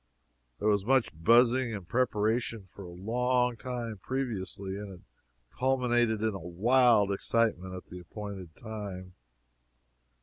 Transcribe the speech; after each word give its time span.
There 0.57 0.67
was 0.67 0.83
much 0.83 1.11
buzzing 1.13 1.75
and 1.75 1.87
preparation 1.87 2.67
for 2.73 2.81
a 2.81 2.87
long 2.91 3.55
time 3.55 3.99
previously, 3.99 4.75
and 4.75 4.91
it 4.95 5.01
culminated 5.55 6.23
in 6.23 6.33
a 6.33 6.39
wild 6.39 7.11
excitement 7.11 7.75
at 7.75 7.85
the 7.85 7.99
appointed 7.99 8.55
time. 8.55 9.13